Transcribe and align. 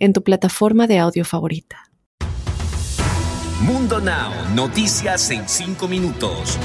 en 0.00 0.12
tu 0.12 0.24
plataforma 0.24 0.88
de 0.88 0.98
audio 0.98 1.24
favorita. 1.24 1.90
Mundo 3.60 4.00
Now, 4.00 4.32
noticias 4.54 5.30
en 5.30 5.48
5 5.48 5.86
minutos. 5.86 6.58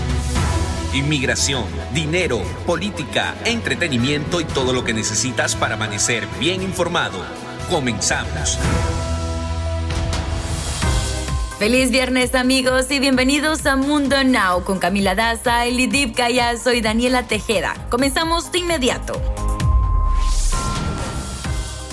Inmigración, 0.93 1.65
dinero, 1.93 2.41
política, 2.65 3.35
entretenimiento 3.43 4.39
y 4.39 4.45
todo 4.45 4.71
lo 4.71 4.85
que 4.85 4.93
necesitas 4.93 5.55
para 5.55 5.75
amanecer 5.75 6.25
bien 6.39 6.63
informado. 6.63 7.19
Comenzamos. 7.69 8.57
Feliz 11.59 11.91
viernes 11.91 12.33
amigos 12.33 12.89
y 12.91 12.99
bienvenidos 12.99 13.65
a 13.65 13.75
Mundo 13.75 14.23
Now 14.23 14.63
con 14.63 14.79
Camila 14.79 15.15
Daza, 15.15 15.65
Elidip 15.65 16.15
Callazo 16.15 16.73
y 16.73 16.79
Daniela 16.79 17.27
Tejeda. 17.27 17.75
Comenzamos 17.89 18.51
de 18.51 18.59
inmediato. 18.59 19.21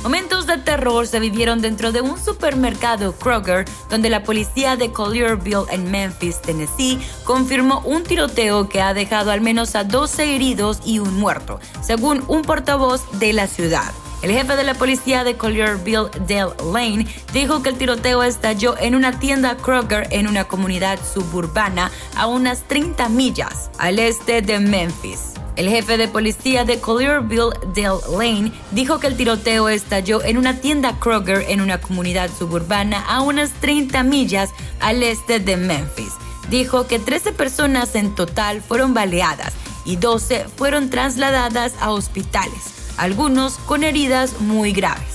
Momentos 0.03 0.49
de 0.49 0.59
terror 0.59 1.07
se 1.07 1.21
vivieron 1.21 1.61
dentro 1.63 1.93
de 1.93 2.01
un 2.01 2.19
supermercado 2.19 3.13
Kroger, 3.13 3.67
donde 3.89 4.11
la 4.11 4.25
policía 4.25 4.77
de 4.77 4.91
Collierville 4.91 5.67
en 5.71 5.91
Memphis, 5.93 6.43
Tennessee, 6.43 6.99
confirmó 7.23 7.81
un 7.85 8.03
tiroteo 8.03 8.69
que 8.69 8.83
ha 8.83 8.95
dejado 8.95 9.31
al 9.31 9.41
menos 9.41 9.77
a 9.77 9.85
12 9.85 10.35
heridos 10.35 10.81
y 10.85 10.99
un 10.99 11.21
muerto, 11.21 11.61
según 11.81 12.25
un 12.27 12.43
portavoz 12.43 13.03
de 13.21 13.33
la 13.33 13.47
ciudad. 13.47 13.93
El 14.23 14.33
jefe 14.33 14.57
de 14.57 14.65
la 14.65 14.75
policía 14.75 15.23
de 15.23 15.37
Collierville, 15.37 16.11
Dale 16.29 16.53
Lane, 16.73 17.07
dijo 17.33 17.63
que 17.63 17.69
el 17.69 17.79
tiroteo 17.79 18.25
estalló 18.25 18.77
en 18.79 18.97
una 18.97 19.21
tienda 19.21 19.57
Kroger 19.57 20.09
en 20.11 20.27
una 20.27 20.45
comunidad 20.45 20.99
suburbana 21.15 21.93
a 22.17 22.27
unas 22.27 22.63
30 22.69 23.09
millas 23.09 23.71
al 23.79 24.01
este 24.01 24.43
de 24.43 24.59
Memphis. 24.59 25.42
El 25.55 25.69
jefe 25.69 25.99
de 25.99 26.09
policía 26.09 26.65
de 26.65 26.81
Collierville, 26.81 27.51
Dale 27.75 28.01
Lane, 28.17 28.53
dijo 28.71 28.99
que 28.99 29.07
el 29.07 29.17
tiroteo 29.17 29.69
estalló 29.69 30.23
en 30.25 30.39
una 30.39 30.61
tienda 30.61 30.99
Kroger 30.99 31.45
en 31.49 31.61
una 31.61 31.79
comunidad 31.79 32.31
suburbana 32.37 33.05
a 33.07 33.21
unas 33.21 33.53
30 33.61 34.03
millas 34.03 34.49
al 34.81 35.03
este 35.03 35.41
de 35.41 35.59
Memphis. 35.59 36.15
Dijo 36.49 36.87
que 36.87 36.99
13 36.99 37.33
personas 37.33 37.95
en 37.95 38.15
total 38.15 38.63
fueron 38.63 38.95
baleadas 38.95 39.53
y 39.85 39.97
12 39.97 40.47
fueron 40.57 40.89
trasladadas 40.89 41.75
a 41.81 41.91
hospitales, 41.91 42.95
algunos 42.97 43.55
con 43.67 43.85
heridas 43.85 44.41
muy 44.41 44.73
graves. 44.73 45.12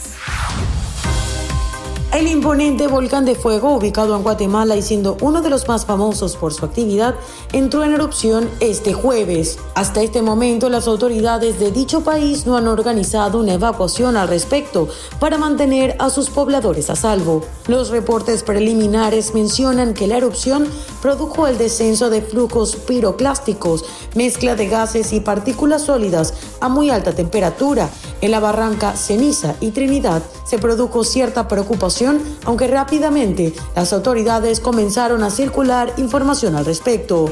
El 2.18 2.28
imponente 2.28 2.88
volcán 2.88 3.26
de 3.26 3.36
fuego, 3.36 3.76
ubicado 3.76 4.16
en 4.16 4.24
Guatemala 4.24 4.76
y 4.76 4.82
siendo 4.82 5.18
uno 5.22 5.44
de 5.44 5.52
los 5.52 5.68
más 5.68 5.86
famosos 5.86 6.36
por 6.36 6.52
su 6.52 6.66
actividad, 6.66 7.14
entró 7.54 7.84
en 7.84 7.94
erupción 7.94 8.50
este 8.60 8.92
jueves. 8.92 9.60
Hasta 9.76 10.02
este 10.02 10.24
momento, 10.24 10.68
las 10.68 10.88
autoridades 10.88 11.60
de 11.60 11.70
dicho 11.70 12.02
país 12.02 12.48
no 12.48 12.58
han 12.58 12.68
organizado 12.68 13.40
una 13.40 13.54
evacuación 13.54 14.18
al 14.18 14.30
respecto 14.30 14.88
para 15.20 15.38
mantener 15.38 15.96
a 16.00 16.10
sus 16.10 16.32
pobladores 16.32 16.90
a 16.90 16.96
salvo. 16.96 17.44
Los 17.68 17.90
reportes 17.90 18.42
preliminares 18.42 19.36
mencionan 19.36 19.94
que 19.94 20.08
la 20.08 20.18
erupción 20.18 20.68
produjo 21.04 21.46
el 21.46 21.60
descenso 21.60 22.10
de 22.10 22.24
flujos 22.24 22.78
piroclásticos, 22.78 23.86
mezcla 24.16 24.56
de 24.56 24.66
gases 24.66 25.14
y 25.14 25.20
partículas 25.20 25.84
sólidas 25.84 26.34
a 26.62 26.68
muy 26.68 26.90
alta 26.90 27.14
temperatura. 27.14 27.92
En 28.22 28.32
la 28.32 28.40
barranca 28.40 28.96
Ceniza 28.96 29.56
y 29.62 29.72
Trinidad 29.72 30.24
se 30.46 30.58
produjo 30.58 31.04
cierta 31.04 31.48
preocupación 31.48 32.22
aunque 32.46 32.68
rápidamente 32.68 33.54
las 33.76 33.94
autoridades 33.94 34.60
comenzaron 34.60 35.24
a 35.24 35.30
circular 35.30 35.94
información 35.98 36.56
al 36.56 36.66
respecto. 36.66 37.30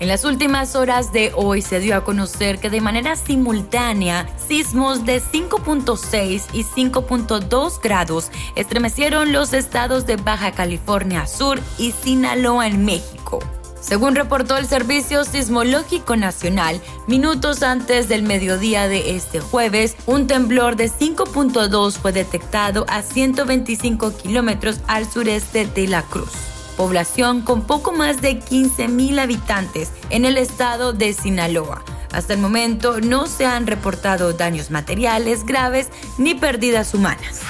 En 0.00 0.08
las 0.08 0.24
últimas 0.24 0.76
horas 0.76 1.12
de 1.12 1.32
hoy 1.34 1.62
se 1.62 1.80
dio 1.80 1.96
a 1.96 2.04
conocer 2.04 2.58
que 2.58 2.68
de 2.68 2.82
manera 2.82 3.16
simultánea 3.16 4.28
sismos 4.36 5.06
de 5.06 5.22
5.6 5.22 6.42
y 6.52 6.64
5.2 6.64 7.80
grados 7.80 8.30
estremecieron 8.54 9.32
los 9.32 9.54
estados 9.54 10.04
de 10.04 10.16
Baja 10.16 10.52
California 10.52 11.26
Sur 11.26 11.58
y 11.78 11.92
Sinaloa 11.92 12.66
en 12.66 12.84
México. 12.84 13.38
Según 13.84 14.14
reportó 14.14 14.56
el 14.56 14.66
Servicio 14.66 15.24
Sismológico 15.24 16.16
Nacional, 16.16 16.80
minutos 17.06 17.62
antes 17.62 18.08
del 18.08 18.22
mediodía 18.22 18.88
de 18.88 19.14
este 19.14 19.40
jueves, 19.40 19.94
un 20.06 20.26
temblor 20.26 20.76
de 20.76 20.90
5.2 20.90 21.92
fue 21.98 22.12
detectado 22.12 22.86
a 22.88 23.02
125 23.02 24.16
kilómetros 24.16 24.80
al 24.86 25.06
sureste 25.06 25.66
de 25.66 25.86
La 25.86 26.00
Cruz 26.00 26.32
población 26.78 27.42
con 27.42 27.62
poco 27.62 27.92
más 27.92 28.20
de 28.20 28.40
15.000 28.40 29.20
habitantes 29.20 29.92
en 30.10 30.24
el 30.24 30.36
estado 30.36 30.92
de 30.92 31.12
Sinaloa. 31.12 31.84
Hasta 32.12 32.34
el 32.34 32.40
momento 32.40 33.00
no 33.00 33.26
se 33.26 33.46
han 33.46 33.66
reportado 33.66 34.32
daños 34.32 34.70
materiales 34.70 35.44
graves 35.44 35.88
ni 36.18 36.34
pérdidas 36.34 36.94
humanas. 36.94 37.42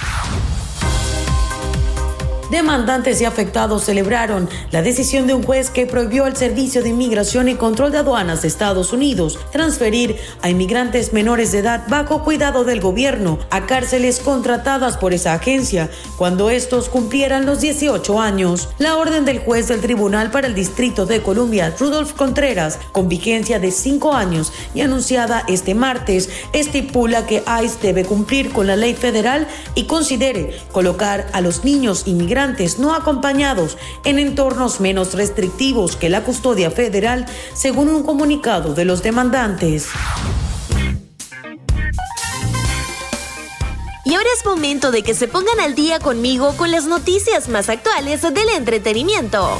Demandantes 2.55 3.21
y 3.21 3.25
afectados 3.25 3.83
celebraron 3.83 4.49
la 4.71 4.81
decisión 4.81 5.27
de 5.27 5.35
un 5.35 5.43
juez 5.43 5.71
que 5.71 5.87
prohibió 5.87 6.25
al 6.25 6.37
Servicio 6.37 6.85
de 6.85 6.91
Inmigración 6.91 7.49
y 7.49 7.57
Control 7.57 7.91
de 7.91 7.99
Aduanas 7.99 8.43
de 8.43 8.49
Estados 8.49 8.93
Unidos 8.93 9.41
transferir 9.51 10.15
a 10.41 10.51
inmigrantes 10.51 11.13
menores 11.13 11.51
de 11.51 11.59
edad 11.59 11.83
bajo 11.89 12.23
cuidado 12.23 12.63
del 12.63 12.81
gobierno 12.81 13.41
a 13.51 13.67
cárceles 13.67 14.21
contratadas 14.21 14.97
por 14.97 15.13
esa 15.13 15.33
agencia 15.33 15.91
cuando 16.17 16.49
estos 16.49 16.89
cumplieran 16.89 17.45
los 17.45 17.61
18 17.61 18.21
años. 18.21 18.69
La 18.79 18.99
orden 18.99 19.25
del 19.25 19.41
juez 19.41 19.67
del 19.67 19.81
Tribunal 19.81 20.31
para 20.31 20.47
el 20.47 20.55
Distrito 20.55 21.07
de 21.07 21.23
Columbia, 21.23 21.75
Rudolf 21.77 22.13
Contreras, 22.13 22.79
con 22.93 23.09
vigencia 23.09 23.59
de 23.59 23.73
5 23.73 24.13
años 24.13 24.53
y 24.77 24.83
anunciada 24.83 25.43
este 25.49 25.75
martes, 25.75 26.31
estipula 26.53 27.27
que 27.27 27.43
ICE 27.65 27.79
debe 27.83 28.05
cumplir 28.05 28.53
con 28.53 28.69
la 28.69 28.77
ley 28.77 28.95
federal 28.95 29.49
y 29.75 29.87
considere 29.87 30.57
colocar 30.71 31.27
a 31.33 31.41
los 31.41 31.65
niños 31.65 32.05
inmigrantes 32.07 32.44
no 32.79 32.95
acompañados 32.95 33.79
en 34.05 34.19
entornos 34.19 34.79
menos 34.79 35.15
restrictivos 35.15 35.97
que 35.97 36.11
la 36.11 36.25
custodia 36.25 36.71
federal, 36.71 37.25
según 37.55 37.89
un 37.89 38.03
comunicado 38.03 38.75
de 38.75 38.85
los 38.85 39.03
demandantes. 39.03 39.89
Y 44.05 44.15
ahora 44.15 44.29
es 44.37 44.45
momento 44.45 44.91
de 44.91 45.03
que 45.03 45.15
se 45.15 45.27
pongan 45.27 45.59
al 45.61 45.75
día 45.75 45.99
conmigo 46.01 46.55
con 46.59 46.71
las 46.71 46.85
noticias 46.85 47.49
más 47.49 47.71
actuales 47.71 48.21
del 48.21 48.49
entretenimiento. 48.55 49.59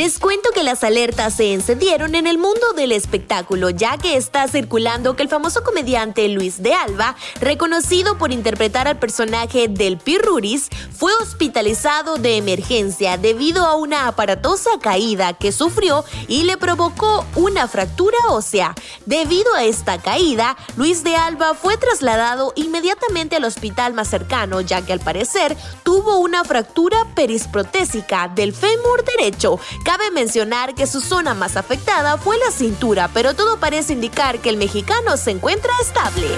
Les 0.00 0.18
cuento 0.18 0.48
que 0.54 0.62
las 0.62 0.82
alertas 0.82 1.34
se 1.34 1.52
encendieron 1.52 2.14
en 2.14 2.26
el 2.26 2.38
mundo 2.38 2.72
del 2.74 2.90
espectáculo, 2.90 3.68
ya 3.68 3.98
que 3.98 4.16
está 4.16 4.48
circulando 4.48 5.14
que 5.14 5.22
el 5.22 5.28
famoso 5.28 5.62
comediante 5.62 6.26
Luis 6.30 6.62
de 6.62 6.72
Alba, 6.72 7.16
reconocido 7.38 8.16
por 8.16 8.32
interpretar 8.32 8.88
al 8.88 8.98
personaje 8.98 9.68
del 9.68 9.98
Pirruris, 9.98 10.70
fue 10.90 11.12
hospitalizado 11.20 12.16
de 12.16 12.38
emergencia 12.38 13.18
debido 13.18 13.66
a 13.66 13.74
una 13.74 14.06
aparatosa 14.08 14.70
caída 14.80 15.34
que 15.34 15.52
sufrió 15.52 16.02
y 16.28 16.44
le 16.44 16.56
provocó 16.56 17.26
una 17.36 17.68
fractura 17.68 18.16
ósea. 18.30 18.74
Debido 19.04 19.54
a 19.54 19.64
esta 19.64 20.00
caída, 20.00 20.56
Luis 20.78 21.04
de 21.04 21.14
Alba 21.14 21.52
fue 21.52 21.76
trasladado 21.76 22.54
inmediatamente 22.56 23.36
al 23.36 23.44
hospital 23.44 23.92
más 23.92 24.08
cercano, 24.08 24.62
ya 24.62 24.80
que 24.80 24.94
al 24.94 25.00
parecer 25.00 25.58
tuvo 25.82 26.20
una 26.20 26.42
fractura 26.42 27.06
perisprotésica 27.14 28.32
del 28.34 28.54
fémur 28.54 29.04
derecho 29.18 29.60
Cabe 29.90 30.12
mencionar 30.12 30.76
que 30.76 30.86
su 30.86 31.00
zona 31.00 31.34
más 31.34 31.56
afectada 31.56 32.16
fue 32.16 32.38
la 32.38 32.52
cintura, 32.52 33.10
pero 33.12 33.34
todo 33.34 33.58
parece 33.58 33.92
indicar 33.92 34.38
que 34.38 34.48
el 34.48 34.56
mexicano 34.56 35.16
se 35.16 35.32
encuentra 35.32 35.72
estable. 35.82 36.28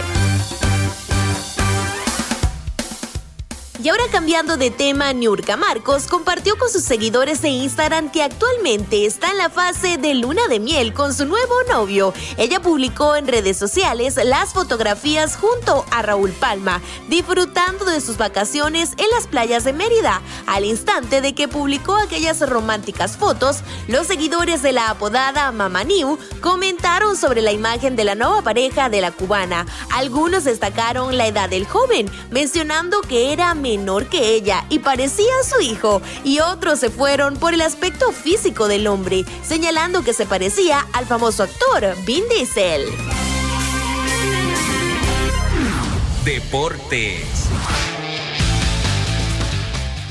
Y 3.82 3.88
ahora 3.88 4.04
cambiando 4.12 4.56
de 4.56 4.70
tema, 4.70 5.12
Niurka 5.12 5.56
Marcos 5.56 6.06
compartió 6.06 6.56
con 6.56 6.70
sus 6.70 6.84
seguidores 6.84 7.42
de 7.42 7.48
Instagram 7.48 8.12
que 8.12 8.22
actualmente 8.22 9.06
está 9.06 9.32
en 9.32 9.38
la 9.38 9.50
fase 9.50 9.96
de 9.96 10.14
luna 10.14 10.46
de 10.48 10.60
miel 10.60 10.94
con 10.94 11.12
su 11.12 11.26
nuevo 11.26 11.52
novio. 11.68 12.14
Ella 12.36 12.62
publicó 12.62 13.16
en 13.16 13.26
redes 13.26 13.56
sociales 13.56 14.20
las 14.22 14.52
fotografías 14.52 15.36
junto 15.36 15.84
a 15.90 16.00
Raúl 16.02 16.30
Palma, 16.30 16.80
disfrutando 17.08 17.84
de 17.84 18.00
sus 18.00 18.18
vacaciones 18.18 18.92
en 18.98 19.10
las 19.10 19.26
playas 19.26 19.64
de 19.64 19.72
Mérida. 19.72 20.22
Al 20.46 20.64
instante 20.64 21.20
de 21.20 21.34
que 21.34 21.48
publicó 21.48 21.96
aquellas 21.96 22.38
románticas 22.48 23.16
fotos, 23.16 23.64
los 23.88 24.06
seguidores 24.06 24.62
de 24.62 24.70
la 24.70 24.90
apodada 24.90 25.50
Mama 25.50 25.82
New 25.82 26.20
comentaron 26.40 27.16
sobre 27.16 27.42
la 27.42 27.50
imagen 27.50 27.96
de 27.96 28.04
la 28.04 28.14
nueva 28.14 28.42
pareja 28.42 28.88
de 28.88 29.00
la 29.00 29.10
cubana. 29.10 29.66
Algunos 29.92 30.44
destacaron 30.44 31.18
la 31.18 31.26
edad 31.26 31.50
del 31.50 31.66
joven, 31.66 32.08
mencionando 32.30 33.00
que 33.00 33.32
era 33.32 33.54
menor 33.54 33.71
que 34.10 34.34
ella 34.34 34.64
y 34.68 34.80
parecía 34.80 35.32
su 35.48 35.60
hijo, 35.60 36.02
y 36.24 36.40
otros 36.40 36.78
se 36.78 36.90
fueron 36.90 37.36
por 37.36 37.54
el 37.54 37.62
aspecto 37.62 38.12
físico 38.12 38.68
del 38.68 38.86
hombre, 38.86 39.24
señalando 39.42 40.02
que 40.02 40.12
se 40.12 40.26
parecía 40.26 40.86
al 40.92 41.06
famoso 41.06 41.44
actor 41.44 41.96
Vin 42.04 42.24
Diesel. 42.28 42.84
Deportes. 46.24 47.48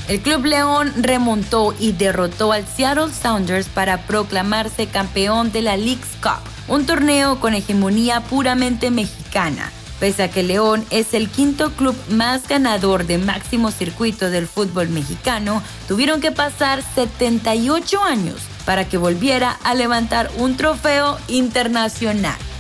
El 0.08 0.20
Club 0.22 0.46
León 0.46 0.92
remontó 0.98 1.74
y 1.80 1.92
derrotó 1.94 2.52
al 2.52 2.66
Seattle 2.68 3.14
Sounders 3.14 3.68
para 3.68 4.08
proclamarse 4.08 4.88
campeón 4.88 5.52
de 5.52 5.62
la 5.62 5.78
League's 5.78 6.18
Cup, 6.22 6.42
un 6.68 6.86
torneo 6.86 7.40
con 7.40 7.54
hegemonía 7.54 8.22
puramente 8.22 8.92
mexicana. 8.92 9.72
Pese 10.02 10.24
a 10.24 10.32
que 10.32 10.42
León 10.42 10.84
es 10.90 11.14
el 11.14 11.30
quinto 11.30 11.74
club 11.74 11.96
más 12.10 12.48
ganador 12.48 13.06
de 13.06 13.20
máximo 13.20 13.70
circuito 13.70 14.32
del 14.32 14.48
fútbol 14.48 14.90
mexicano, 14.90 15.62
tuvieron 15.88 16.22
que 16.22 16.32
pasar 16.32 16.82
78 16.96 18.04
años 18.04 18.42
para 18.66 18.90
que 18.90 18.98
volviera 18.98 19.52
a 19.64 19.76
levantar 19.76 20.32
un 20.38 20.58
trofeo 20.58 21.20
internacional. 21.28 22.51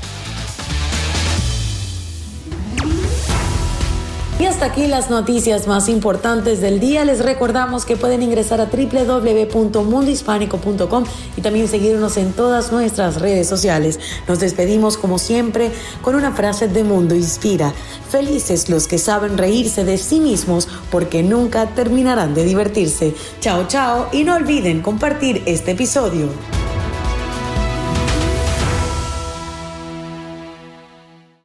Y 4.42 4.46
hasta 4.48 4.66
aquí 4.66 4.88
las 4.88 5.12
noticias 5.12 5.68
más 5.68 5.88
importantes 5.88 6.62
del 6.62 6.80
día. 6.80 7.06
Les 7.06 7.24
recordamos 7.24 7.86
que 7.86 7.96
pueden 7.96 8.24
ingresar 8.24 8.60
a 8.60 8.66
www.mundohispánico.com 8.66 11.04
y 11.38 11.42
también 11.42 11.68
seguirnos 11.68 12.18
en 12.18 12.34
todas 12.34 12.72
nuestras 12.72 13.22
redes 13.22 13.48
sociales. 13.48 14.00
Nos 14.28 14.40
despedimos 14.40 14.98
como 14.98 15.20
siempre 15.20 15.70
con 16.02 16.16
una 16.16 16.32
frase 16.32 16.68
de 16.68 16.84
Mundo 16.84 17.14
Inspira. 17.14 17.72
Felices 18.10 18.68
los 18.68 18.88
que 18.88 18.98
saben 18.98 19.38
reírse 19.38 19.84
de 19.84 20.00
sí 20.00 20.20
mismos 20.20 20.68
porque 20.90 21.22
nunca 21.22 21.68
terminarán 21.76 22.34
de 22.34 22.44
divertirse. 22.44 23.14
Chao, 23.42 23.68
chao 23.68 24.10
y 24.12 24.24
no 24.24 24.34
olviden 24.34 24.82
compartir 24.82 25.44
este 25.46 25.74
episodio. 25.74 26.30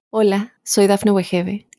Hola, 0.09 0.55
soy 0.65 0.87
Dafne 0.87 1.11
Wegebe 1.11 1.67